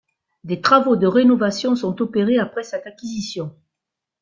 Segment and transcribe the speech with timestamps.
[0.43, 3.55] Des travaux de rénovation sont opérés après cette acquisition.